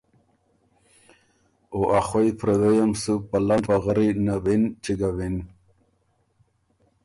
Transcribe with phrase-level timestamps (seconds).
[1.73, 5.35] او ا خوَئ ا پردئ م سُو په لنډ پغري نَوِن چیګَوِن۔